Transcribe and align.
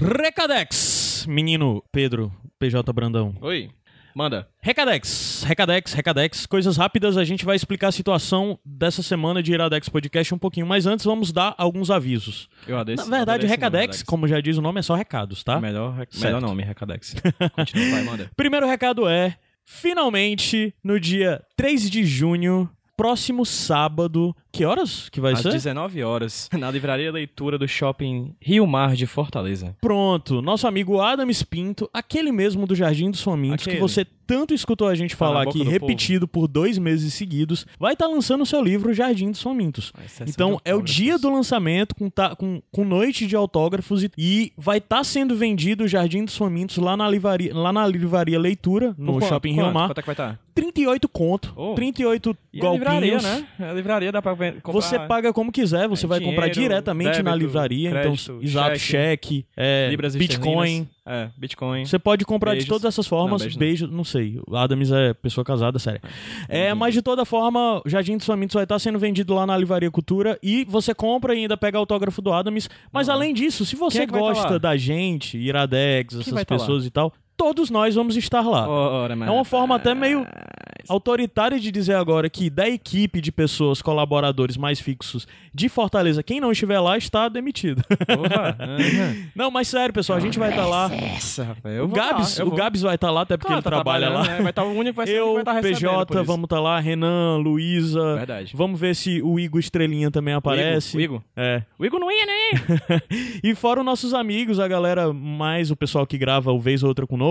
Recadex, 0.00 1.24
menino 1.28 1.82
Pedro 1.92 2.32
PJ 2.58 2.92
Brandão. 2.92 3.32
Oi, 3.40 3.70
manda. 4.14 4.48
Recadex, 4.60 5.44
Recadex, 5.46 5.92
Recadex, 5.92 6.46
coisas 6.46 6.76
rápidas, 6.76 7.16
a 7.16 7.22
gente 7.24 7.44
vai 7.44 7.54
explicar 7.54 7.88
a 7.88 7.92
situação 7.92 8.58
dessa 8.64 9.04
semana 9.04 9.40
de 9.40 9.52
Iradex 9.52 9.88
Podcast 9.88 10.34
um 10.34 10.38
pouquinho, 10.38 10.66
mas 10.66 10.84
antes 10.86 11.04
vamos 11.06 11.30
dar 11.30 11.54
alguns 11.56 11.92
avisos. 11.92 12.48
Eu 12.66 12.76
adoro 12.76 12.98
Na 13.08 13.16
verdade, 13.18 13.46
Recadex, 13.46 14.02
como 14.02 14.26
já 14.26 14.40
diz 14.40 14.56
o 14.56 14.62
nome, 14.62 14.80
é 14.80 14.82
só 14.82 14.96
recados, 14.96 15.44
tá? 15.44 15.60
Melhor, 15.60 15.94
rec- 15.94 16.14
melhor 16.20 16.40
nome, 16.40 16.64
Recadex. 16.64 17.14
Continua, 17.54 17.90
vai, 17.92 18.02
manda. 18.02 18.30
Primeiro 18.36 18.66
recado 18.66 19.08
é: 19.08 19.36
finalmente, 19.64 20.74
no 20.82 20.98
dia 20.98 21.40
3 21.56 21.88
de 21.88 22.04
junho, 22.04 22.68
próximo 22.96 23.46
sábado. 23.46 24.34
Que 24.54 24.64
horas 24.64 25.08
que 25.08 25.20
vai 25.20 25.32
Às 25.32 25.40
ser? 25.40 25.50
19 25.50 26.02
horas, 26.04 26.48
na 26.56 26.70
livraria 26.70 27.10
leitura 27.10 27.58
do 27.58 27.66
shopping 27.66 28.34
Rio 28.40 28.66
Mar 28.66 28.94
de 28.94 29.04
Fortaleza. 29.06 29.76
Pronto, 29.80 30.40
nosso 30.40 30.66
amigo 30.68 31.00
Adams 31.00 31.42
Pinto, 31.42 31.90
aquele 31.92 32.30
mesmo 32.30 32.66
do 32.66 32.74
Jardim 32.74 33.10
dos 33.10 33.20
Famintos, 33.20 33.64
que 33.64 33.70
Aquele. 33.70 33.80
você 33.82 34.06
tanto 34.26 34.54
escutou 34.54 34.88
a 34.88 34.94
gente 34.94 35.10
Tá 35.10 35.16
falar 35.18 35.42
aqui, 35.42 35.58
do 35.62 35.68
repetido 35.68 36.26
por 36.26 36.48
dois 36.48 36.78
meses 36.78 37.12
seguidos, 37.12 37.66
vai 37.78 37.92
estar 37.92 38.06
lançando 38.06 38.40
o 38.42 38.46
seu 38.46 38.62
livro 38.62 38.94
Jardim 38.94 39.30
dos 39.30 39.42
Famintos. 39.42 39.92
Ser 40.08 40.26
Então 40.28 40.58
é 40.64 40.74
o 40.74 40.80
dia 40.80 41.18
do 41.18 41.28
lançamento 41.30 41.94
com, 41.94 42.08
ta- 42.08 42.34
com, 42.34 42.62
com 42.72 42.84
noite 42.84 43.26
de 43.26 43.36
autógrafos 43.36 44.02
e, 44.04 44.10
e 44.16 44.52
vai 44.56 44.78
estar 44.78 45.04
sendo 45.04 45.36
vendido 45.36 45.84
o 45.84 45.88
Jardim 45.88 46.24
dos 46.24 46.36
Famintos 46.36 46.78
lá 46.78 46.96
na 46.96 47.06
livraria, 47.08 47.54
lá 47.54 47.70
na 47.72 47.86
livraria 47.86 48.38
Leitura, 48.38 48.94
no 48.96 49.14
quanto? 49.14 49.26
Shopping 49.28 49.54
Quanto? 49.56 49.64
Rio 49.64 49.74
Mar. 49.74 49.88
Quanto 49.88 49.98
é 49.98 50.02
que 50.02 50.06
vai 50.06 50.14
estar? 50.14 50.40
38 50.54 51.08
conto, 51.08 51.52
Oh. 51.56 51.74
38 51.74 52.36
E 52.52 52.58
a 52.58 52.62
golpinhos. 52.62 53.02
livraria, 53.02 53.18
né? 53.20 53.46
A 53.58 53.72
livraria 53.72 54.12
dá 54.12 54.22
pra 54.22 54.32
comprar... 54.52 54.80
Você 54.80 54.98
paga 55.00 55.32
como 55.32 55.50
quiser, 55.52 55.88
você 55.88 56.06
É, 56.06 56.08
vai 56.08 56.20
comprar 56.20 56.48
dinheiro, 56.48 56.72
diretamente 56.74 57.22
na 57.22 57.30
débito, 57.32 57.38
livraria, 57.46 57.90
crédito, 57.90 58.22
então 58.22 58.42
exato, 58.42 58.78
cheque, 58.78 59.46
é, 59.56 59.90
Bitcoin. 60.18 60.88
É, 61.06 61.28
Bitcoin. 61.36 61.84
Você 61.84 61.98
pode 61.98 62.24
comprar 62.24 62.52
de 62.52 62.60
Beijos. 62.60 62.68
todas 62.68 62.84
essas 62.86 63.06
formas. 63.06 63.42
Não, 63.42 63.46
beijo 63.46 63.58
beijo, 63.58 63.86
não. 63.86 63.98
não. 63.98 64.04
sei. 64.04 64.40
O 64.48 64.56
Adams 64.56 64.90
é 64.90 65.12
pessoa 65.12 65.44
casada, 65.44 65.78
sério. 65.78 66.00
É, 66.48 66.72
Uhum. 66.72 66.78
mas 66.78 66.94
de 66.94 67.02
toda 67.02 67.24
forma, 67.26 67.82
o 67.84 67.88
Jardim 67.88 68.16
dos 68.16 68.26
Famintos 68.26 68.54
vai 68.54 68.62
estar 68.64 68.78
sendo 68.78 68.98
vendido 68.98 69.34
lá 69.34 69.46
na 69.46 69.56
Livraria 69.56 69.90
Cultura 69.90 70.38
e 70.42 70.64
você 70.64 70.94
compra 70.94 71.34
e 71.34 71.40
ainda 71.40 71.56
pega 71.56 71.76
autógrafo 71.76 72.22
do 72.22 72.32
Adams. 72.32 72.70
Mas 72.90 73.08
Não. 73.08 73.14
além 73.14 73.34
disso, 73.34 73.66
se 73.66 73.76
você 73.76 74.02
é 74.02 74.06
tá 74.06 74.18
gosta 74.18 74.52
lá? 74.52 74.58
da 74.58 74.76
gente, 74.76 75.36
Iradex, 75.36 76.14
essas 76.20 76.32
tá 76.32 76.44
pessoas 76.44 76.86
e 76.86 76.90
tal, 76.90 77.12
todos 77.36 77.70
nós 77.70 77.94
vamos 77.94 78.16
estar 78.16 78.40
lá. 78.42 78.68
Ora, 78.68 79.14
É 79.14 79.30
uma 79.30 79.44
forma 79.44 79.76
até 79.76 79.94
meio 79.94 80.26
autoritária 80.88 81.58
de 81.58 81.70
dizer 81.70 81.94
agora 81.94 82.28
que 82.28 82.50
da 82.50 82.68
equipe 82.68 83.20
de 83.20 83.32
pessoas, 83.32 83.80
colaboradores 83.80 84.56
mais 84.56 84.80
fixos 84.80 85.26
de 85.52 85.68
Fortaleza, 85.68 86.22
quem 86.22 86.40
não 86.40 86.52
estiver 86.52 86.78
lá 86.80 86.96
está 86.98 87.28
demitido. 87.28 87.82
Porra. 88.06 88.56
aham. 88.60 89.16
não, 89.34 89.50
mas 89.50 89.68
sério, 89.68 89.94
pessoal, 89.94 90.18
a 90.18 90.20
gente 90.20 90.38
vai 90.38 90.50
estar 90.50 90.66
lá. 90.66 90.90
Essa, 90.94 91.44
rapaz. 91.44 91.74
Eu 91.76 91.84
O 91.84 91.88
vou 91.88 91.98
lá, 91.98 92.10
Gabs, 92.10 92.38
eu 92.38 92.46
o. 92.48 92.50
Gabs 92.50 92.82
vai 92.82 92.94
estar 92.96 93.10
lá, 93.10 93.22
até 93.22 93.36
porque 93.36 93.46
Claro, 93.46 93.58
ele 93.60 93.64
tá 93.64 93.70
trabalha 93.70 94.08
lá. 94.10 94.22
né? 94.24 94.36
Vai 94.42 94.50
estar 94.50 94.64
o 94.64 94.70
único 94.72 94.90
que 94.90 94.96
vai 94.96 95.06
ser 95.06 95.18
Eu, 95.18 95.32
vai 95.34 95.42
estar 95.42 95.52
recebendo 95.52 95.74
por 95.80 96.06
PJ, 96.06 96.14
isso. 96.14 96.24
vamos 96.24 96.44
estar 96.44 96.60
lá, 96.60 96.78
Renan, 96.80 97.36
Luísa. 97.38 98.16
Verdade. 98.16 98.52
Vamos 98.54 98.78
ver 98.78 98.94
se 98.94 99.22
o 99.22 99.38
Igor 99.38 99.60
Estrelinha 99.60 100.10
também 100.10 100.34
aparece. 100.34 100.96
O 100.96 101.00
Igor? 101.00 101.22
É. 101.36 101.62
O 101.78 101.84
Igor 101.86 101.98
não 102.00 102.10
ia, 102.10 102.26
né? 102.26 103.00
E 103.42 103.54
fora 103.54 103.80
os 103.80 103.86
nossos 103.86 104.12
amigos, 104.14 104.58
a 104.60 104.66
galera 104.68 105.12
mais 105.12 105.70
o 105.70 105.76
pessoal 105.76 106.06
que 106.06 106.18
grava 106.18 106.52
o 106.52 106.58
vez 106.60 106.82
ou 106.82 106.88
outra 106.88 107.06
conosco, 107.06 107.23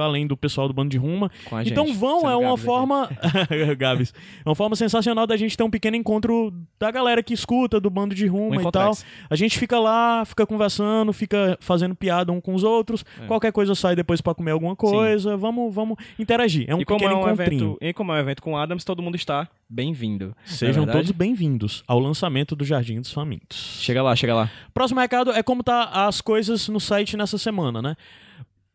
além 0.00 0.26
do 0.26 0.36
pessoal 0.36 0.68
do 0.68 0.74
Bando 0.74 0.90
de 0.90 0.98
Ruma. 0.98 1.30
Com 1.44 1.56
a 1.56 1.62
gente, 1.62 1.72
Então 1.72 1.92
vão, 1.94 2.28
é 2.28 2.36
uma 2.36 2.50
Gabs 2.50 2.64
forma. 2.64 3.10
Gabs. 3.78 4.14
É 4.44 4.48
uma 4.48 4.54
forma 4.54 4.76
sensacional 4.76 5.26
da 5.26 5.36
gente 5.36 5.56
ter 5.56 5.62
um 5.62 5.70
pequeno 5.70 5.96
encontro 5.96 6.52
da 6.78 6.90
galera 6.90 7.22
que 7.22 7.34
escuta, 7.34 7.80
do 7.80 7.90
Bando 7.90 8.14
de 8.14 8.26
Ruma 8.26 8.56
Um 8.56 8.68
e 8.68 8.72
tal. 8.72 8.92
A 9.28 9.36
gente 9.36 9.58
fica 9.58 9.78
lá, 9.78 10.24
fica 10.24 10.46
conversando, 10.46 11.12
fica 11.12 11.56
fazendo 11.60 11.94
piada 11.94 12.32
um 12.32 12.40
com 12.40 12.54
os 12.54 12.64
outros. 12.64 13.04
É. 13.22 13.26
Qualquer 13.26 13.52
coisa 13.52 13.74
sai 13.74 13.94
depois 13.96 14.20
pra 14.20 14.34
comer 14.34 14.52
alguma 14.52 14.76
coisa. 14.76 15.36
Vamos, 15.36 15.74
vamos 15.74 15.96
interagir. 16.18 16.64
É 16.68 16.74
um 16.74 16.80
e 16.80 16.84
pequeno 16.84 17.12
é 17.12 17.16
um 17.16 17.28
evento, 17.28 17.78
e 17.80 17.92
como 17.92 18.12
é 18.12 18.16
um 18.16 18.18
evento 18.18 18.42
com 18.42 18.56
Adams, 18.56 18.84
todo 18.84 19.02
mundo 19.02 19.16
está 19.16 19.48
bem-vindo. 19.68 20.34
Sejam 20.44 20.84
Não 20.86 20.92
é 20.92 20.96
todos 20.96 21.10
bem-vindos 21.10 21.82
ao 21.86 21.98
lançamento 21.98 22.56
do 22.56 22.64
Jardim 22.64 23.00
dos 23.00 23.12
Famintos. 23.12 23.78
Chega 23.80 24.02
lá, 24.02 24.16
chega 24.16 24.34
lá. 24.34 24.50
Próximo 24.72 25.00
recado 25.00 25.30
é 25.32 25.42
como 25.42 25.62
tá 25.62 25.84
as 26.06 26.20
coisas 26.20 26.68
no 26.68 26.80
site 26.80 27.16
nessa 27.16 27.36
semana, 27.36 27.82
né? 27.82 27.96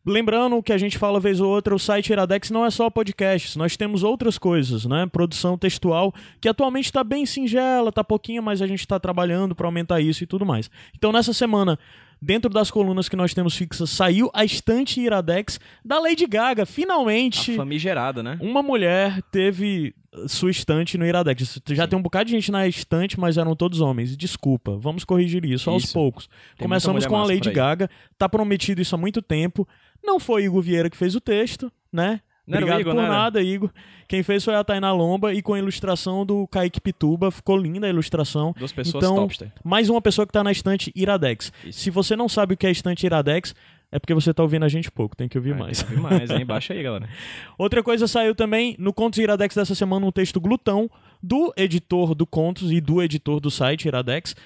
Lembrando 0.06 0.62
que 0.62 0.72
a 0.72 0.78
gente 0.78 0.98
fala 0.98 1.18
vez 1.18 1.40
ou 1.40 1.50
outra, 1.50 1.74
o 1.74 1.78
site 1.78 2.10
Iradex 2.10 2.50
não 2.50 2.64
é 2.64 2.70
só 2.70 2.90
podcasts, 2.90 3.56
nós 3.56 3.76
temos 3.76 4.02
outras 4.02 4.36
coisas, 4.36 4.84
né? 4.84 5.06
Produção 5.06 5.56
textual, 5.56 6.12
que 6.40 6.48
atualmente 6.48 6.86
está 6.86 7.02
bem 7.02 7.24
singela, 7.24 7.90
tá 7.90 8.04
pouquinho, 8.04 8.42
mas 8.42 8.60
a 8.60 8.66
gente 8.66 8.80
está 8.80 9.00
trabalhando 9.00 9.54
para 9.54 9.66
aumentar 9.66 10.00
isso 10.00 10.22
e 10.22 10.26
tudo 10.26 10.44
mais. 10.44 10.70
Então 10.94 11.10
nessa 11.10 11.32
semana, 11.32 11.78
dentro 12.20 12.50
das 12.50 12.70
colunas 12.70 13.08
que 13.08 13.16
nós 13.16 13.32
temos 13.32 13.56
fixas, 13.56 13.88
saiu 13.88 14.30
a 14.34 14.44
estante 14.44 15.00
Iradex 15.00 15.58
da 15.84 15.98
Lady 15.98 16.26
Gaga. 16.26 16.64
A 16.64 16.66
Finalmente, 16.66 17.56
famigerada, 17.56 18.22
né? 18.22 18.38
uma 18.40 18.62
mulher 18.62 19.22
teve 19.30 19.94
sua 20.26 20.50
estante 20.50 20.96
no 20.96 21.04
Iradex. 21.04 21.60
Já 21.68 21.86
tem 21.86 21.98
um 21.98 22.02
bocado 22.02 22.26
de 22.26 22.32
gente 22.32 22.50
na 22.50 22.66
estante, 22.66 23.18
mas 23.18 23.36
eram 23.36 23.54
todos 23.56 23.80
homens. 23.80 24.16
Desculpa, 24.16 24.76
vamos 24.76 25.04
corrigir 25.04 25.44
isso, 25.44 25.68
aos 25.68 25.84
Isso. 25.84 25.92
poucos. 25.92 26.28
Tem 26.56 26.66
Começamos 26.66 27.06
com 27.06 27.16
a 27.16 27.24
Lady. 27.24 27.50
Gaga. 27.50 27.90
Tá 28.16 28.28
prometido 28.28 28.80
isso 28.80 28.94
há 28.94 28.98
muito 28.98 29.20
tempo. 29.20 29.66
Não 30.04 30.20
foi 30.20 30.44
Igor 30.44 30.60
Vieira 30.62 30.90
que 30.90 30.96
fez 30.96 31.14
o 31.14 31.20
texto, 31.20 31.72
né? 31.92 32.20
Não 32.46 32.58
Obrigado 32.58 32.80
Igor, 32.80 32.94
por 32.94 33.00
não 33.02 33.08
nada, 33.08 33.40
Igor. 33.42 33.70
Quem 34.06 34.22
fez 34.22 34.44
foi 34.44 34.54
a 34.54 34.62
Tainá 34.62 34.92
Lomba 34.92 35.32
e 35.32 35.40
com 35.40 35.54
a 35.54 35.58
ilustração 35.58 36.26
do 36.26 36.46
Kaique 36.48 36.78
Pituba. 36.78 37.30
Ficou 37.30 37.56
linda 37.56 37.86
a 37.86 37.90
ilustração. 37.90 38.54
Duas 38.58 38.70
pessoas 38.70 39.02
Então, 39.02 39.16
topster. 39.16 39.50
Mais 39.64 39.88
uma 39.88 40.02
pessoa 40.02 40.26
que 40.26 40.32
tá 40.32 40.44
na 40.44 40.52
estante 40.52 40.92
Iradex. 40.94 41.50
Isso. 41.64 41.80
Se 41.80 41.90
você 41.90 42.14
não 42.14 42.28
sabe 42.28 42.52
o 42.52 42.56
que 42.56 42.66
é 42.66 42.70
estante 42.70 43.06
Iradex, 43.06 43.54
é 43.90 43.98
porque 43.98 44.12
você 44.12 44.34
tá 44.34 44.42
ouvindo 44.42 44.64
a 44.64 44.68
gente 44.68 44.90
pouco. 44.90 45.16
Tem 45.16 45.26
que 45.26 45.38
ouvir 45.38 45.52
É, 45.52 45.54
mais. 45.54 45.78
tem 45.78 45.86
que 45.86 45.94
ouvir 45.94 46.02
mais, 46.02 46.30
hein? 46.30 46.44
Baixa 46.44 46.74
aí, 46.74 46.82
galera. 46.82 47.08
Outra 47.56 47.82
coisa 47.82 48.06
saiu 48.06 48.34
também 48.34 48.76
no 48.78 48.92
Contos 48.92 49.18
Iradex 49.20 49.54
dessa 49.54 49.74
semana 49.74 50.04
um 50.04 50.12
texto 50.12 50.38
glutão 50.38 50.90
do 51.22 51.50
editor 51.56 52.14
do 52.14 52.26
Contos 52.26 52.70
e 52.70 52.78
do 52.78 53.02
editor 53.02 53.40
do 53.40 53.50
site 53.50 53.86
Iradex, 53.88 54.36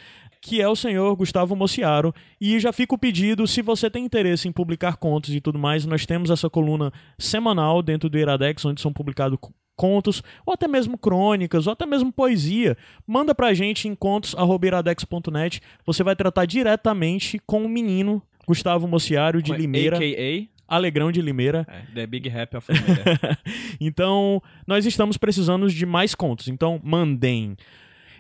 que 0.41 0.60
é 0.60 0.69
o 0.69 0.76
senhor 0.76 1.15
Gustavo 1.16 1.54
Mociaro. 1.56 2.15
E 2.41 2.59
já 2.60 2.72
fica 2.72 2.94
o 2.94 2.99
pedido, 2.99 3.47
se 3.47 3.60
você 3.62 3.91
tem 3.91 4.04
interesse 4.04 4.47
em 4.49 4.53
publicar 4.53 4.97
contos 4.97 5.34
e 5.34 5.41
tudo 5.41 5.59
mais, 5.59 5.84
nós 5.87 6.06
temos 6.06 6.31
essa 6.31 6.49
coluna 6.49 6.93
semanal 7.19 7.82
dentro 7.82 8.09
do 8.09 8.19
Iradex, 8.19 8.65
onde 8.65 8.81
são 8.81 8.93
publicados 8.93 9.38
co- 9.41 9.53
contos, 9.77 10.22
ou 10.44 10.54
até 10.54 10.66
mesmo 10.66 10.98
crônicas, 10.98 11.66
ou 11.66 11.72
até 11.72 11.87
mesmo 11.87 12.12
poesia. 12.12 12.77
Manda 13.06 13.32
pra 13.34 13.54
gente 13.54 13.87
em 13.87 13.94
contos.iradex.net. 13.94 15.60
Você 15.87 16.03
vai 16.03 16.16
tratar 16.16 16.47
diretamente 16.47 17.38
com 17.47 17.65
o 17.65 17.69
menino 17.69 18.22
Gustavo 18.47 18.87
Mociaro 18.88 19.43
de 19.43 19.53
Limeira, 19.53 19.97
A.K.A. 19.97 20.48
Alegrão 20.77 21.10
de 21.12 21.22
Limeira. 21.22 21.66
é, 21.69 21.94
The 21.94 22.06
Big 22.06 22.28
Rap 22.28 22.56
of 22.56 22.71
Limeira. 22.72 23.38
então, 23.81 24.43
nós 24.66 24.84
estamos 24.84 25.16
precisando 25.16 25.69
de 25.71 25.87
mais 25.87 26.15
contos. 26.15 26.48
Então, 26.48 26.81
mandem. 26.82 27.56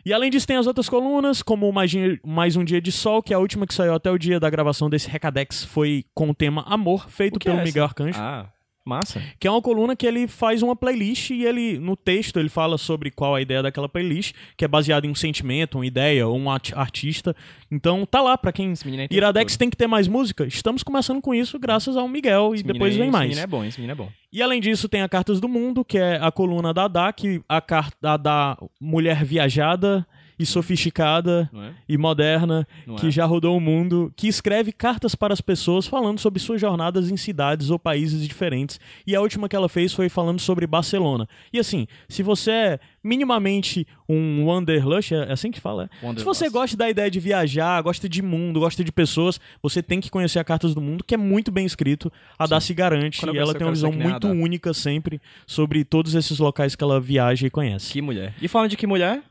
E 0.04 0.12
além 0.12 0.30
disso, 0.30 0.46
tem 0.46 0.56
as 0.56 0.66
outras 0.66 0.88
colunas, 0.88 1.42
como 1.42 1.70
mais, 1.72 2.56
um 2.56 2.64
Dia 2.64 2.80
de 2.80 2.92
Sol, 2.92 3.22
que 3.22 3.32
é 3.32 3.36
a 3.36 3.38
última 3.38 3.66
que 3.66 3.74
saiu 3.74 3.94
até 3.94 4.10
o 4.10 4.18
dia 4.18 4.38
da 4.40 4.48
gravação 4.48 4.88
desse 4.88 5.08
Recadex 5.08 5.64
foi 5.64 6.04
com 6.14 6.30
o 6.30 6.34
tema 6.34 6.62
Amor, 6.66 7.08
feito 7.10 7.38
que 7.38 7.46
pelo 7.46 7.60
é 7.60 7.64
Miguel? 7.64 7.84
Arcanjo. 7.84 8.18
Ah, 8.20 8.46
massa. 8.88 9.22
Que 9.38 9.46
é 9.46 9.50
uma 9.50 9.62
coluna 9.62 9.94
que 9.94 10.06
ele 10.06 10.26
faz 10.26 10.62
uma 10.62 10.74
playlist 10.74 11.30
e 11.30 11.44
ele, 11.44 11.78
no 11.78 11.94
texto, 11.96 12.38
ele 12.40 12.48
fala 12.48 12.76
sobre 12.78 13.10
qual 13.10 13.34
a 13.34 13.40
ideia 13.42 13.62
daquela 13.62 13.88
playlist, 13.88 14.34
que 14.56 14.64
é 14.64 14.68
baseada 14.68 15.06
em 15.06 15.10
um 15.10 15.14
sentimento, 15.14 15.76
uma 15.78 15.86
ideia 15.86 16.26
ou 16.26 16.36
um 16.36 16.50
art- 16.50 16.72
artista. 16.74 17.36
Então, 17.70 18.04
tá 18.06 18.20
lá 18.22 18.36
pra 18.38 18.50
quem. 18.50 18.72
Tem 18.74 19.06
Iradex 19.10 19.56
tem 19.56 19.68
que 19.70 19.76
ter 19.76 19.86
mais 19.86 20.08
música. 20.08 20.46
Estamos 20.46 20.82
começando 20.82 21.20
com 21.20 21.34
isso 21.34 21.58
graças 21.58 21.96
ao 21.96 22.08
Miguel 22.08 22.52
e 22.52 22.56
Esse 22.56 22.64
depois 22.64 22.94
menino 22.94 23.04
vem 23.04 23.10
mais. 23.12 23.30
Esse 23.30 23.40
menino 23.40 23.44
é 23.44 23.46
bom, 23.58 23.64
esse 23.64 23.78
menino 23.80 23.92
é 23.92 23.94
bom. 23.94 24.10
E 24.32 24.42
além 24.42 24.60
disso, 24.60 24.88
tem 24.88 25.02
a 25.02 25.08
Cartas 25.08 25.40
do 25.40 25.48
Mundo, 25.48 25.84
que 25.84 25.98
é 25.98 26.18
a 26.20 26.30
coluna 26.32 26.72
da 26.74 26.88
Dá, 26.88 27.12
que 27.12 27.40
a 27.48 27.60
carta 27.60 28.16
da 28.16 28.56
mulher 28.80 29.24
viajada 29.24 30.06
e 30.38 30.46
sofisticada 30.46 31.50
é? 31.54 31.70
e 31.88 31.98
moderna, 31.98 32.66
Não 32.86 32.96
que 32.96 33.08
é? 33.08 33.10
já 33.10 33.24
rodou 33.24 33.56
o 33.56 33.60
mundo, 33.60 34.12
que 34.16 34.28
escreve 34.28 34.72
cartas 34.72 35.14
para 35.14 35.34
as 35.34 35.40
pessoas 35.40 35.86
falando 35.86 36.18
sobre 36.18 36.40
suas 36.40 36.60
jornadas 36.60 37.10
em 37.10 37.16
cidades 37.16 37.70
ou 37.70 37.78
países 37.78 38.26
diferentes. 38.26 38.78
E 39.06 39.16
a 39.16 39.20
última 39.20 39.48
que 39.48 39.56
ela 39.56 39.68
fez 39.68 39.92
foi 39.92 40.08
falando 40.08 40.40
sobre 40.40 40.66
Barcelona. 40.66 41.28
E 41.52 41.58
assim, 41.58 41.86
se 42.08 42.22
você 42.22 42.50
é 42.50 42.80
minimamente 43.02 43.86
um 44.08 44.44
wanderlust, 44.46 45.12
é 45.12 45.32
assim 45.32 45.50
que 45.50 45.60
fala, 45.60 45.90
é? 46.02 46.18
Se 46.18 46.24
você 46.24 46.48
gosta 46.48 46.76
da 46.76 46.88
ideia 46.88 47.10
de 47.10 47.20
viajar, 47.20 47.80
gosta 47.82 48.08
de 48.08 48.22
mundo, 48.22 48.60
gosta 48.60 48.82
de 48.84 48.92
pessoas, 48.92 49.40
você 49.62 49.82
tem 49.82 50.00
que 50.00 50.10
conhecer 50.10 50.38
a 50.38 50.44
Cartas 50.44 50.74
do 50.74 50.80
Mundo, 50.80 51.04
que 51.04 51.14
é 51.14 51.18
muito 51.18 51.50
bem 51.50 51.66
escrito. 51.66 52.12
A 52.38 52.46
Dá 52.46 52.60
se 52.60 52.72
garante 52.72 53.24
e 53.24 53.38
ela 53.38 53.54
tem 53.54 53.66
uma 53.66 53.72
visão 53.72 53.92
muito 53.92 54.28
única 54.28 54.72
sempre 54.72 55.20
sobre 55.46 55.84
todos 55.84 56.14
esses 56.14 56.38
locais 56.38 56.74
que 56.74 56.82
ela 56.82 57.00
viaja 57.00 57.46
e 57.46 57.50
conhece. 57.50 57.92
Que 57.92 58.02
mulher. 58.02 58.34
E 58.40 58.48
falando 58.48 58.70
de 58.70 58.76
que 58.76 58.86
mulher? 58.86 59.22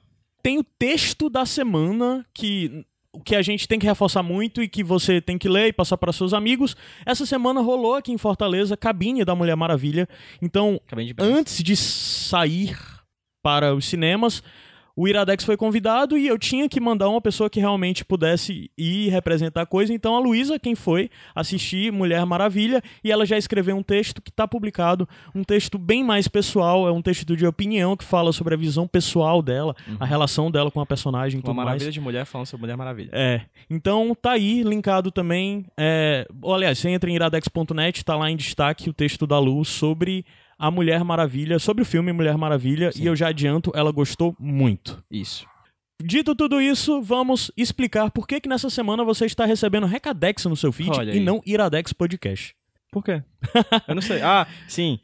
Tem 0.47 0.57
o 0.57 0.63
texto 0.63 1.29
da 1.29 1.45
semana 1.45 2.25
que 2.33 2.85
o 3.11 3.19
que 3.19 3.35
a 3.35 3.41
gente 3.41 3.67
tem 3.67 3.77
que 3.77 3.85
reforçar 3.85 4.23
muito 4.23 4.63
e 4.63 4.69
que 4.69 4.81
você 4.81 5.19
tem 5.19 5.37
que 5.37 5.49
ler 5.49 5.67
e 5.67 5.73
passar 5.73 5.97
para 5.97 6.13
seus 6.13 6.33
amigos. 6.33 6.73
Essa 7.05 7.25
semana 7.25 7.59
rolou 7.59 7.95
aqui 7.95 8.13
em 8.13 8.17
Fortaleza 8.17 8.77
Cabine 8.77 9.25
da 9.25 9.35
Mulher 9.35 9.57
Maravilha. 9.57 10.07
Então, 10.41 10.79
de 10.89 11.13
antes 11.19 11.61
de 11.61 11.75
sair 11.75 12.77
para 13.43 13.75
os 13.75 13.83
cinemas, 13.83 14.41
o 14.97 15.07
Iradex 15.07 15.43
foi 15.43 15.55
convidado 15.55 16.17
e 16.17 16.25
eu 16.25 16.39
tinha 16.39 16.67
que 16.67 16.79
mandar 16.79 17.07
uma 17.07 17.21
pessoa 17.21 17.51
que 17.51 17.59
realmente 17.59 18.03
pudesse 18.03 18.71
ir 18.75 19.09
representar 19.09 19.61
a 19.61 19.65
coisa. 19.65 19.93
Então 19.93 20.15
a 20.15 20.19
Luísa, 20.19 20.57
quem 20.57 20.73
foi, 20.73 21.11
assistir 21.35 21.91
Mulher 21.91 22.25
Maravilha 22.25 22.81
e 23.03 23.11
ela 23.11 23.23
já 23.23 23.37
escreveu 23.37 23.77
um 23.77 23.83
texto 23.83 24.19
que 24.19 24.31
está 24.31 24.47
publicado, 24.47 25.07
um 25.35 25.43
texto 25.43 25.77
bem 25.77 26.03
mais 26.03 26.27
pessoal, 26.27 26.87
é 26.87 26.91
um 26.91 27.01
texto 27.03 27.37
de 27.37 27.45
opinião 27.45 27.95
que 27.95 28.03
fala 28.03 28.33
sobre 28.33 28.55
a 28.55 28.57
visão 28.57 28.87
pessoal 28.87 29.43
dela, 29.43 29.75
a 29.99 30.05
relação 30.05 30.49
dela 30.49 30.71
com 30.71 30.81
a 30.81 30.85
personagem 30.85 31.37
e 31.37 31.41
Uma 31.41 31.45
tudo 31.45 31.55
mais. 31.57 31.65
maravilha 31.67 31.91
de 31.91 32.01
mulher 32.01 32.25
falando 32.25 32.47
sobre 32.47 32.61
Mulher 32.61 32.75
Maravilha. 32.75 33.11
É. 33.13 33.41
Então 33.69 34.17
tá 34.19 34.31
aí, 34.31 34.63
linkado 34.63 35.11
também. 35.11 35.67
É... 35.77 36.27
Aliás, 36.43 36.79
você 36.79 36.89
entra 36.89 37.07
em 37.07 37.13
iradex.net, 37.13 38.03
tá 38.03 38.15
lá 38.15 38.31
em 38.31 38.35
destaque 38.35 38.89
o 38.89 38.93
texto 38.93 39.27
da 39.27 39.37
Lu 39.37 39.63
sobre 39.63 40.25
a 40.57 40.71
Mulher 40.71 41.03
Maravilha, 41.03 41.59
sobre 41.59 41.83
o 41.83 41.85
filme 41.85 42.11
Mulher 42.11 42.37
Maravilha, 42.37 42.91
e 42.95 43.05
eu 43.05 43.15
já 43.15 43.27
adianto, 43.29 43.71
ela 43.75 43.91
gostou 43.91 44.35
muito. 44.39 45.03
Isso. 45.11 45.45
Dito 46.03 46.35
tudo 46.35 46.61
isso, 46.61 47.01
vamos 47.01 47.51
explicar 47.57 48.11
por 48.11 48.27
que 48.27 48.39
que 48.39 48.49
nessa 48.49 48.69
semana 48.69 49.03
você 49.03 49.25
está 49.25 49.45
recebendo 49.45 49.87
Recadex 49.87 50.45
no 50.45 50.55
seu 50.55 50.71
feed 50.71 50.91
Olha 50.91 51.11
e 51.11 51.17
aí. 51.17 51.19
não 51.19 51.41
Iradex 51.45 51.91
Podcast. 51.91 52.55
Por 52.91 53.03
quê? 53.03 53.23
Eu 53.87 53.95
não 53.95 54.01
sei. 54.01 54.21
Ah, 54.23 54.47
sim. 54.67 54.99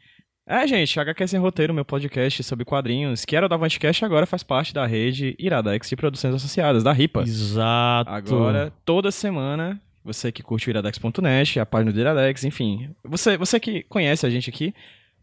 É, 0.46 0.68
gente, 0.68 1.00
HQ 1.00 1.28
Sem 1.28 1.40
Roteiro, 1.40 1.74
meu 1.74 1.86
podcast 1.86 2.44
sobre 2.44 2.66
quadrinhos, 2.66 3.24
que 3.24 3.36
era 3.36 3.48
do 3.48 3.56
Avantcast, 3.56 4.04
agora 4.04 4.26
faz 4.26 4.44
parte 4.44 4.74
da 4.74 4.86
rede 4.86 5.36
Iradex 5.40 5.88
de 5.90 5.96
Produções 5.96 6.36
Associadas, 6.36 6.84
da 6.84 6.92
RIPA. 6.92 7.22
Exato. 7.24 8.10
Agora, 8.12 8.74
toda 8.84 9.10
semana, 9.10 9.80
você 10.04 10.34
que 10.34 10.44
curte 10.44 10.68
o 10.68 10.72
iradex.net, 10.72 11.60
a 11.60 11.66
página 11.66 11.94
do 11.94 12.00
Iradex, 12.00 12.44
enfim, 12.44 12.90
você, 13.06 13.38
você 13.38 13.58
que 13.58 13.84
conhece 13.84 14.26
a 14.26 14.30
gente 14.30 14.50
aqui, 14.50 14.74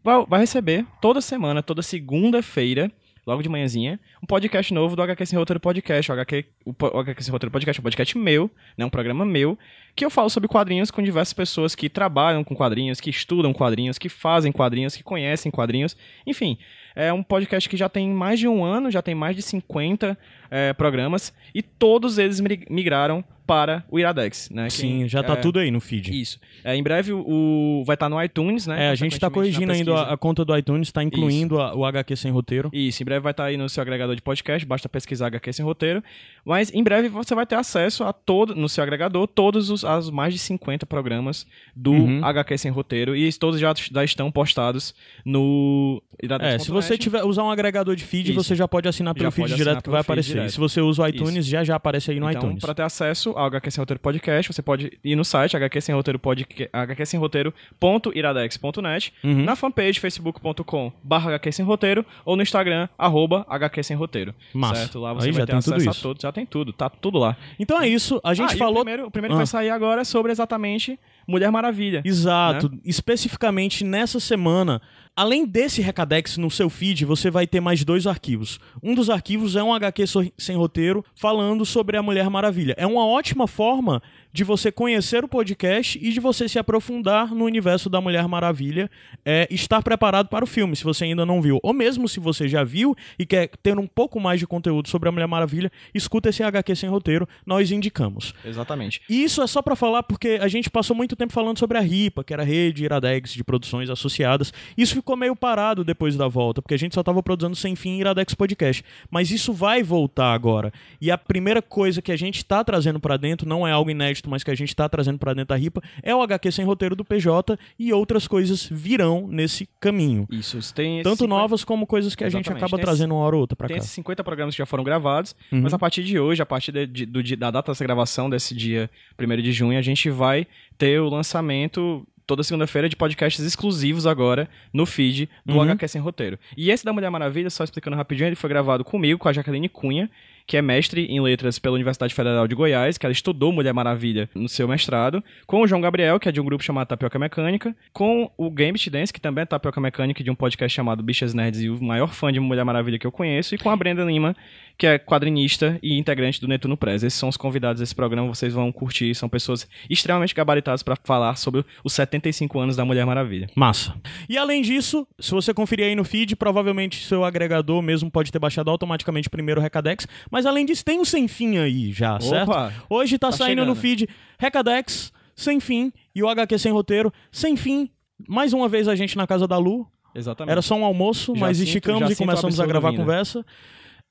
vai, 0.03 0.39
receber 0.39 0.85
toda 1.01 1.21
semana, 1.21 1.61
toda 1.61 1.81
segunda-feira, 1.81 2.91
logo 3.25 3.43
de 3.43 3.49
manhãzinha, 3.49 3.99
um 4.21 4.25
podcast 4.25 4.73
novo 4.73 4.95
do 4.95 5.01
HQ 5.01 5.25
Sem 5.25 5.37
Roteiro 5.37 5.59
Podcast. 5.59 6.11
O 6.11 6.13
HQ, 6.13 6.45
o, 6.65 6.73
o 6.79 6.99
HQ 6.99 7.23
Sem 7.23 7.31
Roteiro 7.31 7.51
Podcast 7.51 7.79
é 7.79 7.81
um 7.81 7.83
podcast 7.83 8.17
meu, 8.17 8.51
né, 8.77 8.85
um 8.85 8.89
programa 8.89 9.25
meu, 9.25 9.57
que 9.95 10.03
eu 10.03 10.09
falo 10.09 10.29
sobre 10.29 10.49
quadrinhos 10.49 10.89
com 10.89 11.01
diversas 11.01 11.33
pessoas 11.33 11.75
que 11.75 11.89
trabalham 11.89 12.43
com 12.43 12.55
quadrinhos, 12.55 12.99
que 12.99 13.09
estudam 13.09 13.53
quadrinhos, 13.53 13.97
que 13.97 14.09
fazem 14.09 14.51
quadrinhos, 14.51 14.95
que 14.95 15.03
conhecem 15.03 15.51
quadrinhos, 15.51 15.95
enfim. 16.25 16.57
É 16.95 17.11
um 17.13 17.23
podcast 17.23 17.67
que 17.69 17.77
já 17.77 17.87
tem 17.89 18.09
mais 18.09 18.39
de 18.39 18.47
um 18.47 18.63
ano, 18.63 18.91
já 18.91 19.01
tem 19.01 19.15
mais 19.15 19.35
de 19.35 19.41
50 19.41 20.17
eh, 20.49 20.73
programas, 20.73 21.33
e 21.55 21.61
todos 21.61 22.17
eles 22.17 22.39
mi- 22.39 22.65
migraram 22.69 23.23
para 23.47 23.83
o 23.89 23.99
Iradex, 23.99 24.49
né? 24.49 24.69
Sim, 24.69 24.99
Quem- 24.99 25.09
já 25.09 25.21
tá 25.21 25.33
é, 25.33 25.35
tudo 25.35 25.59
aí 25.59 25.69
no 25.71 25.81
feed. 25.81 26.09
Isso. 26.21 26.39
É, 26.63 26.73
em 26.73 26.81
breve 26.81 27.11
o, 27.11 27.83
vai 27.85 27.95
estar 27.95 28.07
no 28.07 28.21
iTunes, 28.23 28.65
né? 28.65 28.85
É, 28.85 28.89
a 28.89 28.95
gente 28.95 29.19
tá 29.19 29.27
na 29.27 29.31
corrigindo 29.33 29.73
ainda 29.73 29.93
a, 29.93 30.13
a 30.13 30.17
conta 30.17 30.45
do 30.45 30.55
iTunes, 30.57 30.89
tá 30.89 31.03
incluindo 31.03 31.59
a- 31.59 31.75
o 31.75 31.83
HQ 31.83 32.15
sem 32.15 32.31
roteiro. 32.31 32.69
Isso, 32.71 33.03
em 33.03 33.05
breve 33.05 33.19
vai 33.21 33.31
estar 33.31 33.45
aí 33.45 33.57
no 33.57 33.67
seu 33.67 33.81
agregador 33.81 34.15
de 34.15 34.21
podcast, 34.21 34.65
basta 34.65 34.87
pesquisar 34.87 35.27
HQ 35.27 35.51
Sem 35.51 35.65
Roteiro. 35.65 36.01
Mas 36.45 36.73
em 36.73 36.81
breve 36.81 37.09
você 37.09 37.35
vai 37.35 37.45
ter 37.45 37.55
acesso 37.55 38.05
a 38.05 38.13
todo, 38.13 38.55
no 38.55 38.69
seu 38.69 38.83
agregador, 38.83 39.27
todos 39.27 39.69
os 39.69 39.83
as 39.83 40.09
mais 40.09 40.33
de 40.33 40.39
50 40.39 40.85
programas 40.85 41.45
do 41.75 41.91
Uhum. 41.91 42.23
HQ 42.23 42.57
Sem 42.57 42.71
Roteiro. 42.71 43.15
E 43.17 43.31
todos 43.33 43.59
já, 43.59 43.73
já 43.91 44.03
estão 44.03 44.31
postados 44.31 44.95
no 45.25 46.01
É, 46.39 46.57
se 46.59 46.71
você 46.81 46.97
tiver 46.97 47.23
usar 47.23 47.43
um 47.43 47.51
agregador 47.51 47.95
de 47.95 48.03
feed, 48.03 48.31
Isso. 48.31 48.43
você 48.43 48.55
já 48.55 48.67
pode 48.67 48.87
assinar 48.87 49.13
pelo 49.13 49.25
Já 49.25 49.31
feed 49.31 49.55
direto 49.55 49.83
que 49.83 49.89
vai 49.89 50.01
aparecer. 50.01 50.33
direto. 50.33 50.49
E 50.49 50.51
se 50.51 50.59
você 50.59 50.81
usa 50.81 51.03
o 51.03 51.07
iTunes, 51.07 51.45
já 51.45 51.63
já 51.63 51.75
aparece 51.75 52.11
aí 52.11 52.19
no 52.19 52.29
então, 52.29 52.41
iTunes. 52.43 52.61
para 52.61 52.73
ter 52.73 52.83
acesso 52.83 53.31
ao 53.31 53.45
HQ 53.45 53.71
Sem 53.71 53.81
Roteiro 53.81 53.99
Podcast, 53.99 54.53
você 54.53 54.61
pode 54.61 54.97
ir 55.03 55.15
no 55.15 55.23
site 55.25 55.55
HQ 55.55 55.81
Sem 55.81 55.95
Roteiro 55.95 56.19
Podcast, 56.19 56.69
HQ 56.73 57.05
Sem 57.05 57.19
Roteiro.iradex.net, 57.19 59.13
Uhum. 59.23 59.43
na 59.43 59.55
fanpage 59.55 59.99
facebook.com 59.99 60.91
barra 61.03 61.29
HQ 61.31 61.51
Sem 61.51 61.65
Roteiro 61.65 62.05
ou 62.25 62.35
no 62.35 62.41
Instagram, 62.43 62.87
arroba 62.97 63.45
HQ 63.49 63.83
Sem 63.83 63.95
Roteiro. 63.97 64.33
Massa. 64.53 64.75
Certo? 64.81 64.99
Lá 64.99 65.13
você 65.13 65.27
Aí 65.27 65.31
vai 65.31 65.41
já 65.41 65.45
ter 65.45 65.51
tem 65.51 65.59
acesso 65.59 65.75
tudo 65.77 65.87
a 65.87 65.91
isso. 65.91 66.01
todos, 66.01 66.21
já 66.21 66.31
tem 66.31 66.45
tudo, 66.45 66.73
tá 66.73 66.89
tudo 66.89 67.17
lá. 67.19 67.35
Então 67.59 67.81
é 67.81 67.87
isso, 67.87 68.19
a 68.23 68.33
gente 68.33 68.53
Ah, 68.55 68.57
falou. 68.57 68.81
O 68.81 68.85
primeiro, 68.85 69.07
o 69.07 69.11
primeiro 69.11 69.33
que 69.33 69.37
Ah. 69.37 69.37
vai 69.37 69.45
sair 69.47 69.69
agora 69.69 70.01
é 70.01 70.03
sobre 70.03 70.31
exatamente 70.31 70.99
Mulher 71.27 71.51
Maravilha. 71.51 72.01
Exato. 72.05 72.69
né? 72.69 72.77
Especificamente 72.83 73.83
nessa 73.83 74.19
semana, 74.19 74.81
além 75.15 75.45
desse 75.45 75.81
Recadex 75.81 76.37
no 76.37 76.49
seu 76.49 76.69
feed, 76.69 77.05
você 77.05 77.29
vai 77.29 77.45
ter 77.45 77.59
mais 77.59 77.83
dois 77.83 78.07
arquivos. 78.07 78.59
Um 78.81 78.95
dos 78.95 79.09
arquivos 79.09 79.55
é 79.55 79.63
um 79.63 79.73
HQ 79.73 80.05
sem 80.37 80.55
roteiro 80.55 81.03
falando 81.15 81.65
sobre 81.65 81.97
a 81.97 82.03
Mulher 82.03 82.29
Maravilha. 82.29 82.75
É 82.77 82.87
uma 82.87 83.05
ótima 83.05 83.47
forma 83.47 84.01
de 84.31 84.43
você 84.43 84.71
conhecer 84.71 85.23
o 85.23 85.27
podcast 85.27 85.99
e 86.01 86.11
de 86.11 86.19
você 86.19 86.47
se 86.47 86.57
aprofundar 86.57 87.33
no 87.33 87.45
universo 87.45 87.89
da 87.89 87.99
Mulher 87.99 88.27
Maravilha, 88.27 88.89
é, 89.25 89.47
estar 89.51 89.81
preparado 89.81 90.27
para 90.27 90.43
o 90.43 90.47
filme, 90.47 90.75
se 90.75 90.83
você 90.83 91.05
ainda 91.05 91.25
não 91.25 91.41
viu. 91.41 91.59
Ou 91.63 91.73
mesmo 91.73 92.07
se 92.07 92.19
você 92.19 92.47
já 92.47 92.63
viu 92.63 92.95
e 93.17 93.25
quer 93.25 93.49
ter 93.61 93.77
um 93.77 93.87
pouco 93.87 94.19
mais 94.19 94.39
de 94.39 94.47
conteúdo 94.47 94.89
sobre 94.89 95.09
a 95.09 95.11
Mulher 95.11 95.27
Maravilha, 95.27 95.71
escuta 95.93 96.29
esse 96.29 96.43
HQ 96.43 96.75
sem 96.75 96.89
roteiro, 96.89 97.27
nós 97.45 97.71
indicamos. 97.71 98.33
Exatamente. 98.45 99.01
E 99.09 99.23
isso 99.23 99.41
é 99.41 99.47
só 99.47 99.61
pra 99.61 99.75
falar 99.75 100.03
porque 100.03 100.39
a 100.41 100.47
gente 100.47 100.69
passou 100.69 100.95
muito 100.95 101.15
tempo 101.15 101.33
falando 101.33 101.59
sobre 101.59 101.77
a 101.77 101.81
RIPA, 101.81 102.23
que 102.23 102.33
era 102.33 102.43
a 102.43 102.45
rede 102.45 102.83
Iradex 102.83 103.33
de 103.33 103.43
produções 103.43 103.89
associadas. 103.89 104.53
Isso 104.77 104.95
ficou 104.95 105.15
meio 105.15 105.35
parado 105.35 105.83
depois 105.83 106.15
da 106.15 106.27
volta, 106.27 106.61
porque 106.61 106.73
a 106.73 106.79
gente 106.79 106.95
só 106.95 107.03
tava 107.03 107.21
produzindo 107.21 107.55
sem 107.55 107.75
fim 107.75 107.99
Iradex 107.99 108.33
Podcast. 108.33 108.83
Mas 109.09 109.31
isso 109.31 109.53
vai 109.53 109.83
voltar 109.83 110.33
agora. 110.33 110.71
E 110.99 111.11
a 111.11 111.17
primeira 111.17 111.61
coisa 111.61 112.01
que 112.01 112.11
a 112.11 112.17
gente 112.17 112.43
tá 112.45 112.63
trazendo 112.63 112.99
pra 112.99 113.17
dentro, 113.17 113.47
não 113.47 113.67
é 113.67 113.71
algo 113.71 113.89
inédito, 113.89 114.20
mas 114.29 114.43
que 114.43 114.51
a 114.51 114.55
gente 114.55 114.75
tá 114.75 114.87
trazendo 114.89 115.17
pra 115.17 115.33
dentro 115.33 115.49
da 115.49 115.55
RIPA, 115.55 115.81
é 116.03 116.13
o 116.15 116.21
HQ 116.21 116.51
sem 116.51 116.65
roteiro 116.65 116.95
do 116.95 117.03
PJ 117.05 117.57
e 117.79 117.91
outras 117.93 118.27
coisas 118.27 118.67
virão 118.69 119.27
nesse 119.27 119.67
caminho. 119.79 120.27
Isso. 120.31 120.57
Tem 120.73 121.01
Tanto 121.03 121.19
50 121.23 121.27
novas 121.27 121.63
como 121.63 121.85
coisas 121.87 122.15
que 122.15 122.23
a 122.23 122.29
gente 122.29 122.41
Exatamente. 122.41 122.63
acaba 122.63 122.77
Tem 122.77 122.85
trazendo 122.85 123.15
uma 123.15 123.23
hora 123.23 123.35
ou 123.35 123.41
outra 123.41 123.55
Tem 123.67 123.75
cá. 123.75 123.79
esses 123.81 123.91
50 123.91 124.23
programas 124.23 124.53
que 124.55 124.59
já 124.59 124.65
foram 124.65 124.83
gravados, 124.83 125.35
Uhum. 125.51 125.61
mas 125.61 125.73
a 125.73 125.79
partir 125.79 126.03
de 126.03 126.19
hoje, 126.19 126.41
a 126.41 126.45
partir 126.45 126.71
de- 126.71 126.85
de- 126.87 127.05
do 127.05 127.21
da 127.37 127.49
data 127.51 127.71
dessa 127.71 127.83
gravação, 127.83 128.29
desse 128.29 128.53
dia 128.55 128.89
1 129.17 129.41
de 129.41 129.51
junho, 129.51 129.77
a 129.77 129.81
gente 129.81 130.09
vai 130.09 130.45
ter 130.77 130.99
o 130.99 131.07
lançamento 131.09 132.05
toda 132.27 132.43
segunda-feira 132.43 132.87
de 132.87 132.95
podcasts 132.95 133.43
exclusivos 133.43 134.05
agora 134.07 134.47
no 134.71 134.85
feed 134.85 135.27
do 135.45 135.55
Uhum. 135.55 135.61
HQ 135.63 135.87
Sem 135.87 136.01
Roteiro. 136.01 136.37
E 136.55 136.71
esse 136.71 136.85
da 136.85 136.93
Mulher 136.93 137.09
Maravilha, 137.09 137.49
só 137.49 137.63
explicando 137.63 137.97
rapidinho, 137.97 138.27
ele 138.27 138.35
foi 138.35 138.49
gravado 138.49 138.85
comigo, 138.85 139.19
com 139.19 139.27
a 139.27 139.33
Jaqueline 139.33 139.67
Cunha, 139.67 140.09
que 140.45 140.57
é 140.57 140.61
mestre 140.61 141.05
em 141.05 141.19
letras 141.21 141.59
pela 141.59 141.75
Universidade 141.75 142.13
Federal 142.13 142.47
de 142.47 142.55
Goiás, 142.55 142.97
que 142.97 143.05
ela 143.05 143.13
estudou 143.13 143.51
Mulher 143.51 143.73
Maravilha 143.73 144.29
no 144.35 144.49
seu 144.49 144.67
mestrado, 144.67 145.23
com 145.45 145.61
o 145.61 145.67
João 145.67 145.81
Gabriel, 145.81 146.19
que 146.19 146.29
é 146.29 146.31
de 146.31 146.41
um 146.41 146.45
grupo 146.45 146.63
chamado 146.63 146.87
Tapioca 146.87 147.17
Mecânica, 147.17 147.75
com 147.93 148.31
o 148.37 148.49
Gambit 148.49 148.89
Dance, 148.89 149.13
que 149.13 149.21
também 149.21 149.43
é 149.43 149.45
Tapioca 149.45 149.79
Mecânica, 149.79 150.23
de 150.23 150.29
um 150.29 150.35
podcast 150.35 150.75
chamado 150.75 151.03
Bichas 151.03 151.33
Nerds 151.33 151.61
e 151.61 151.69
o 151.69 151.81
maior 151.81 152.13
fã 152.13 152.31
de 152.31 152.39
Mulher 152.39 152.63
Maravilha 152.63 152.99
que 152.99 153.07
eu 153.07 153.11
conheço, 153.11 153.55
e 153.55 153.57
com 153.57 153.69
a 153.69 153.75
Brenda 153.75 154.03
Lima, 154.03 154.35
que 154.77 154.87
é 154.87 154.97
quadrinista 154.97 155.77
e 155.83 155.97
integrante 155.97 156.41
do 156.41 156.47
Netuno 156.47 156.75
Press. 156.75 157.03
Esses 157.03 157.19
são 157.19 157.29
os 157.29 157.37
convidados 157.37 157.79
desse 157.79 157.93
programa, 157.93 158.27
vocês 158.27 158.53
vão 158.53 158.71
curtir, 158.71 159.13
são 159.13 159.29
pessoas 159.29 159.67
extremamente 159.89 160.33
gabaritadas 160.33 160.81
para 160.81 160.95
falar 161.03 161.35
sobre 161.35 161.63
os 161.83 161.93
75 161.93 162.59
anos 162.59 162.75
da 162.75 162.83
Mulher 162.83 163.05
Maravilha. 163.05 163.47
Massa. 163.55 163.93
E 164.27 164.37
além 164.37 164.61
disso, 164.61 165.07
se 165.19 165.31
você 165.31 165.53
conferir 165.53 165.85
aí 165.85 165.95
no 165.95 166.03
feed, 166.03 166.35
provavelmente 166.35 167.05
seu 167.05 167.23
agregador 167.23 167.81
mesmo 167.81 168.09
pode 168.09 168.31
ter 168.31 168.39
baixado 168.39 168.69
automaticamente 168.69 169.29
primeiro 169.29 169.61
o 169.61 169.63
Recadex. 169.63 170.07
Mas 170.31 170.45
além 170.45 170.65
disso, 170.65 170.83
tem 170.85 170.99
um 170.99 171.05
sem 171.05 171.27
fim 171.27 171.57
aí 171.57 171.91
já, 171.91 172.19
certo? 172.19 172.49
Opa! 172.49 172.73
Hoje 172.89 173.19
tá, 173.19 173.29
Tá 173.29 173.37
saindo 173.37 173.65
no 173.65 173.75
chegando. 173.75 173.81
feed 173.81 174.09
Recadex, 174.39 175.11
sem 175.35 175.59
fim, 175.59 175.91
e 176.15 176.23
o 176.23 176.29
HQ 176.29 176.57
sem 176.57 176.71
roteiro, 176.71 177.11
sem 177.31 177.55
fim. 177.57 177.89
Mais 178.27 178.53
uma 178.53 178.69
vez 178.69 178.87
a 178.87 178.95
gente 178.95 179.17
na 179.17 179.27
casa 179.27 179.47
da 179.47 179.57
Lu. 179.57 179.85
Exatamente. 180.15 180.51
Era 180.51 180.61
só 180.61 180.75
um 180.75 180.85
almoço, 180.85 181.33
Já 181.35 181.41
mas 181.41 181.57
sinto- 181.57 181.67
esticamos 181.67 182.11
e 182.11 182.15
começamos 182.15 182.59
a 182.59 182.65
gravar 182.65 182.87
a 182.89 182.91
vindo. 182.91 182.99
conversa. 183.01 183.45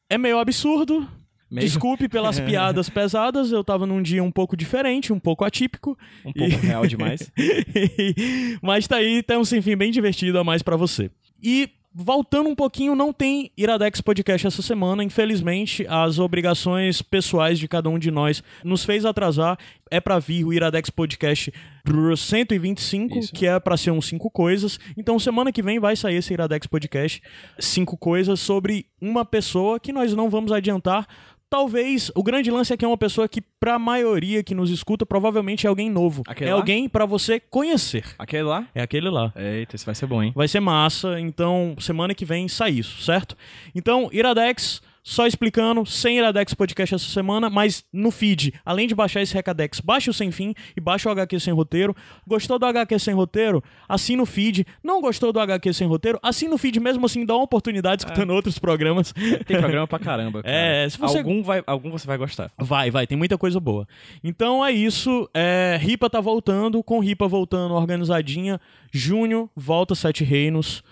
É 0.09 0.19
meio 0.19 0.39
absurdo. 0.39 1.07
Meio- 1.51 1.67
Desculpe 1.67 2.09
pelas 2.09 2.39
piadas 2.41 2.89
pesadas, 2.89 3.51
eu 3.53 3.63
tava 3.65 3.87
num 3.87 4.01
dia 4.03 4.23
um 4.23 4.31
pouco 4.31 4.57
diferente, 4.57 5.13
um 5.13 5.19
pouco 5.19 5.45
atípico. 5.45 5.97
Um 6.25 6.33
pouco 6.33 6.57
real 6.59 6.87
demais. 6.87 7.31
Mas 8.63 8.87
tá 8.87 8.97
aí, 8.97 9.23
tem 9.23 9.37
um 9.39 9.45
sem 9.45 9.61
fim 9.63 9.77
bem 9.77 9.91
divertido 9.91 10.39
a 10.39 10.45
mais 10.45 10.63
pra 10.63 10.77
você. 10.77 11.11
E 11.43 11.69
voltando 11.93 12.49
um 12.49 12.55
pouquinho, 12.55 12.95
não 12.95 13.13
tem 13.13 13.51
Iradex 13.57 14.01
Podcast 14.01 14.47
essa 14.47 14.63
semana. 14.63 15.03
Infelizmente, 15.03 15.87
as 15.89 16.19
obrigações 16.19 17.03
pessoais 17.03 17.59
de 17.59 17.67
cada 17.67 17.89
um 17.89 17.99
de 17.99 18.11
nós 18.11 18.43
nos 18.65 18.85
fez 18.85 19.05
atrasar. 19.05 19.59
É 19.91 20.01
pra 20.01 20.19
vir 20.19 20.45
o 20.45 20.53
Iradex 20.53 20.89
Podcast 20.89 21.53
pro 21.83 22.17
125, 22.17 23.19
Isso. 23.19 23.33
que 23.33 23.47
é 23.47 23.59
pra 23.59 23.77
ser 23.77 23.91
uns 23.91 24.07
cinco 24.07 24.31
coisas. 24.31 24.79
Então, 24.97 25.19
semana 25.19 25.51
que 25.51 25.63
vem 25.63 25.81
vai 25.81 25.97
sair 25.97 26.17
esse 26.17 26.33
Iradex 26.33 26.67
Podcast, 26.67 27.21
cinco 27.59 27.97
coisas 27.97 28.39
sobre 28.39 28.87
uma 29.01 29.25
pessoa 29.25 29.81
que 29.81 29.93
nós 29.93 30.15
não 30.15 30.31
vamos 30.31 30.53
adiantar. 30.53 31.07
Talvez 31.51 32.13
o 32.15 32.23
grande 32.23 32.49
lance 32.49 32.73
aqui 32.73 32.85
é 32.85 32.89
uma 32.89 32.97
pessoa 32.97 33.29
que, 33.29 33.41
pra 33.41 33.77
maioria 33.77 34.41
que 34.41 34.55
nos 34.55 34.71
escuta, 34.71 35.05
provavelmente 35.05 35.67
é 35.67 35.69
alguém 35.69 35.91
novo. 35.91 36.23
Aquele 36.29 36.49
é 36.49 36.55
lá? 36.55 36.61
alguém 36.61 36.89
pra 36.89 37.05
você 37.05 37.41
conhecer. 37.41 38.05
Aquele 38.17 38.45
lá? 38.45 38.69
É 38.73 38.81
aquele 38.81 39.11
lá. 39.11 39.33
Eita, 39.35 39.75
isso 39.75 39.85
vai 39.85 39.97
ser 39.97 40.07
bom, 40.07 40.23
hein? 40.23 40.33
Vai 40.33 40.47
ser 40.47 40.61
massa, 40.61 41.19
então 41.19 41.75
semana 41.81 42.15
que 42.15 42.25
vem 42.25 42.47
sai 42.47 42.71
isso, 42.71 43.03
certo? 43.03 43.37
Então, 43.75 44.09
Iradex, 44.13 44.81
Só 45.03 45.27
explicando, 45.27 45.87
sem 45.87 46.19
Iradex 46.19 46.53
Podcast 46.53 46.95
essa 46.95 47.09
semana, 47.09 47.49
mas 47.49 47.83
no 47.91 48.11
feed, 48.11 48.53
além 48.65 48.87
de 48.87 48.95
baixar 48.95 49.23
esse 49.23 49.33
Recadex, 49.33 49.81
baixa 49.81 50.11
o 50.11 50.15
Sem 50.15 50.31
Fim 50.31 50.55
e 50.77 50.81
baixa 50.81 51.09
o 51.09 51.13
HQ 51.13 51.41
Sem 51.41 51.55
Roteiro. 51.55 51.97
Gostou 52.27 52.59
do 52.59 52.67
HQ 52.67 52.99
Sem 52.99 53.15
Roteiro? 53.15 53.65
Assina 53.89 54.23
o 54.23 54.27
feed. 54.27 54.67
Não 54.85 55.01
gostou 55.01 55.33
do 55.33 55.41
HQ 55.41 55.73
Sem 55.73 55.89
Roteiro? 55.89 56.19
Assina 56.23 56.55
o 56.55 56.59
feed 56.59 56.79
mesmo 56.79 57.07
assim, 57.07 57.25
dá 57.25 57.35
uma 57.35 57.45
oportunidade 57.45 58.03
escutando 58.03 58.31
outros 58.35 58.59
programas. 58.59 59.13
Tem 59.47 59.59
programa 59.59 59.87
pra 59.87 59.99
caramba. 59.99 60.43
Cara. 60.45 60.55
É, 60.55 60.89
se 60.89 60.99
você- 60.99 61.19
Algum, 61.19 61.43
vai, 61.43 61.63
algum 61.67 61.91
você 61.91 62.07
vai 62.07 62.19
gostar. 62.19 62.51
Vai, 62.59 62.91
vai, 62.91 63.07
tem 63.07 63.17
muita 63.17 63.39
coisa 63.39 63.59
boa. 63.59 63.89
Então 64.23 64.65
é 64.65 64.71
isso. 64.71 65.29
É, 65.33 65.79
Ripa 65.81 66.11
tá 66.11 66.21
voltando, 66.21 66.83
com 66.83 66.99
Ripa 67.01 67.27
voltando 67.27 67.73
organizadinha. 67.75 68.61
Junho 68.93 69.49
volta 69.57 69.95
Sete 69.95 70.25
Reinos. 70.25 70.83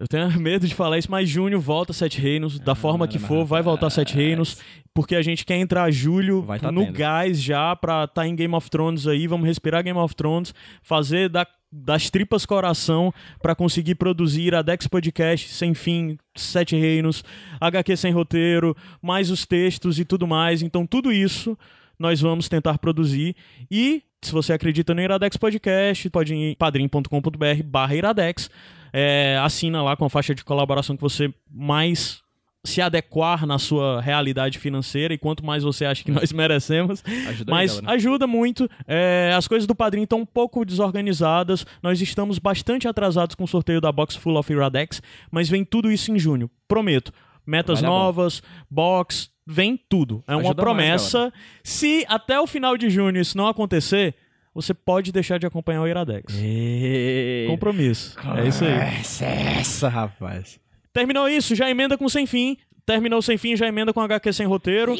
Eu 0.00 0.06
tenho 0.06 0.30
medo 0.40 0.66
de 0.66 0.74
falar 0.74 0.98
isso, 0.98 1.10
mas 1.10 1.28
junho 1.28 1.60
volta 1.60 1.92
Sete 1.92 2.20
Reinos. 2.20 2.58
Da 2.58 2.74
forma 2.74 3.08
que 3.08 3.18
for, 3.18 3.44
vai 3.44 3.62
voltar 3.62 3.90
Sete 3.90 4.14
Reinos. 4.14 4.58
Porque 4.94 5.14
a 5.14 5.22
gente 5.22 5.44
quer 5.44 5.56
entrar 5.56 5.90
julho 5.92 6.44
tá 6.60 6.72
no 6.72 6.84
tendo. 6.84 6.92
gás 6.96 7.40
já 7.42 7.74
pra 7.76 8.06
tá 8.06 8.26
em 8.26 8.34
Game 8.34 8.54
of 8.54 8.68
Thrones 8.68 9.06
aí. 9.06 9.26
Vamos 9.26 9.46
respirar 9.46 9.82
Game 9.84 9.98
of 9.98 10.14
Thrones. 10.14 10.52
Fazer 10.82 11.28
da- 11.28 11.46
das 11.70 12.08
tripas 12.10 12.46
coração 12.46 13.12
pra 13.42 13.54
conseguir 13.54 13.94
produzir 13.96 14.42
Iradex 14.44 14.86
Podcast 14.86 15.48
sem 15.50 15.74
fim, 15.74 16.16
Sete 16.34 16.74
Reinos, 16.74 17.22
HQ 17.60 17.96
sem 17.96 18.10
roteiro, 18.12 18.74
mais 19.02 19.30
os 19.30 19.44
textos 19.46 19.98
e 20.00 20.04
tudo 20.04 20.26
mais. 20.26 20.62
Então, 20.62 20.86
tudo 20.86 21.12
isso 21.12 21.56
nós 21.98 22.20
vamos 22.20 22.48
tentar 22.48 22.78
produzir. 22.78 23.36
E 23.70 24.02
se 24.22 24.32
você 24.32 24.52
acredita 24.52 24.94
no 24.94 25.00
Iradex 25.02 25.36
Podcast, 25.36 26.08
pode 26.10 26.34
ir 26.34 26.52
em 26.52 26.54
padrim.com.br 26.54 27.62
barra 27.64 27.94
Iradex. 27.94 28.50
É, 28.92 29.38
assina 29.42 29.82
lá 29.82 29.96
com 29.96 30.04
a 30.04 30.10
faixa 30.10 30.34
de 30.34 30.44
colaboração 30.44 30.96
que 30.96 31.02
você 31.02 31.32
mais 31.50 32.22
se 32.64 32.82
adequar 32.82 33.46
na 33.46 33.58
sua 33.58 34.00
realidade 34.00 34.58
financeira 34.58 35.14
e 35.14 35.18
quanto 35.18 35.44
mais 35.44 35.62
você 35.62 35.84
acha 35.84 36.04
que 36.04 36.10
nós 36.12 36.32
merecemos. 36.32 37.02
Ajuda 37.28 37.50
Mas 37.50 37.72
aí, 37.72 37.80
galera. 37.82 37.96
ajuda 37.96 38.26
muito. 38.26 38.68
É, 38.86 39.32
as 39.36 39.48
coisas 39.48 39.66
do 39.66 39.74
padrinho 39.74 40.04
estão 40.04 40.20
um 40.20 40.26
pouco 40.26 40.64
desorganizadas. 40.64 41.64
Nós 41.82 42.00
estamos 42.00 42.38
bastante 42.38 42.86
atrasados 42.88 43.34
com 43.34 43.44
o 43.44 43.48
sorteio 43.48 43.80
da 43.80 43.90
Box 43.92 44.16
Full 44.16 44.36
of 44.36 44.52
Iradex, 44.52 45.00
mas 45.30 45.48
vem 45.48 45.64
tudo 45.64 45.90
isso 45.90 46.12
em 46.12 46.18
junho. 46.18 46.50
Prometo. 46.66 47.12
Metas 47.46 47.80
Vai 47.80 47.88
novas, 47.88 48.42
box, 48.70 49.30
vem 49.46 49.80
tudo. 49.88 50.22
É 50.26 50.32
uma 50.32 50.42
Ajuda 50.42 50.62
mais, 50.62 50.76
promessa. 51.10 51.32
Se 51.64 52.04
até 52.06 52.38
o 52.38 52.46
final 52.46 52.76
de 52.76 52.90
junho 52.90 53.18
isso 53.18 53.38
não 53.38 53.46
acontecer, 53.46 54.14
você 54.54 54.74
pode 54.74 55.12
deixar 55.12 55.38
de 55.38 55.46
acompanhar 55.46 55.82
o 55.82 55.86
Iradex. 55.86 56.34
Ei, 56.36 57.46
Compromisso. 57.48 58.16
É 58.36 58.48
isso 58.48 58.64
aí. 58.64 58.72
Essa, 58.72 59.24
essa, 59.24 59.88
rapaz. 59.88 60.58
Terminou 60.92 61.28
isso, 61.28 61.54
já 61.54 61.70
emenda 61.70 61.96
com 61.96 62.08
sem 62.08 62.26
fim. 62.26 62.56
Terminou 62.84 63.20
sem 63.20 63.36
fim, 63.36 63.54
já 63.54 63.68
emenda 63.68 63.92
com 63.92 64.00
HQ 64.00 64.32
sem 64.32 64.46
roteiro. 64.46 64.96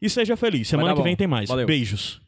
E 0.00 0.08
seja 0.08 0.36
feliz. 0.36 0.68
Semana 0.68 0.90
dar 0.90 0.96
que 0.96 1.02
vem 1.02 1.16
tem 1.16 1.26
mais. 1.26 1.48
Valeu. 1.48 1.66
Beijos. 1.66 2.22